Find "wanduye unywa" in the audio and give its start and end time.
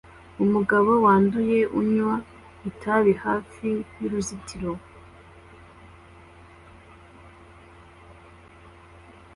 1.05-2.15